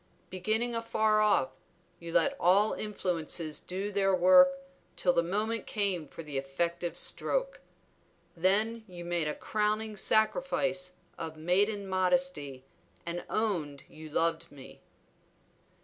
Beginning 0.31 0.73
afar 0.73 1.19
off, 1.21 1.49
you 1.99 2.11
let 2.11 2.35
all 2.39 2.73
influences 2.73 3.59
do 3.59 3.91
their 3.91 4.15
work 4.15 4.49
till 4.95 5.13
the 5.13 5.21
moment 5.21 5.67
came 5.67 6.07
for 6.07 6.23
the 6.23 6.39
effective 6.39 6.97
stroke. 6.97 7.59
Then 8.35 8.83
you 8.87 9.05
made 9.05 9.27
a 9.27 9.35
crowning 9.35 9.95
sacrifice 9.95 10.93
of 11.19 11.37
maiden 11.37 11.87
modesty 11.87 12.63
and 13.05 13.23
owned 13.29 13.83
you 13.87 14.09
loved 14.09 14.51
me." 14.51 14.81